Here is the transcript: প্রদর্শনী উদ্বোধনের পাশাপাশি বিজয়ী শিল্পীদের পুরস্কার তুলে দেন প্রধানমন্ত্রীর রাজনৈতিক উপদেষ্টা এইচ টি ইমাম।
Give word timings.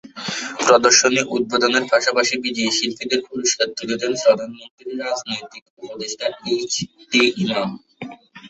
প্রদর্শনী 0.61 1.21
উদ্বোধনের 1.35 1.83
পাশাপাশি 1.91 2.35
বিজয়ী 2.43 2.71
শিল্পীদের 2.77 3.21
পুরস্কার 3.27 3.67
তুলে 3.77 3.95
দেন 4.01 4.13
প্রধানমন্ত্রীর 4.21 4.99
রাজনৈতিক 5.03 5.63
উপদেষ্টা 5.77 6.25
এইচ 6.47 6.73
টি 7.11 7.21
ইমাম। 7.43 7.69